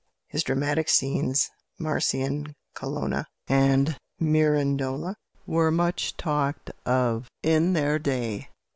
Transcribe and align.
His 0.29 0.41
"Dramatic 0.41 0.89
Scenes," 0.89 1.51
"Marcian 1.77 2.55
Colonna," 2.73 3.27
and 3.47 3.97
"Mirandola" 4.19 5.13
were 5.45 5.69
much 5.69 6.17
talked 6.17 6.71
of 6.87 7.29
in 7.43 7.73
their 7.73 7.99
day. 7.99 8.49